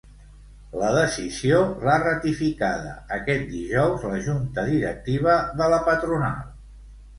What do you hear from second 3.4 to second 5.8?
dijous la Junta Directiva de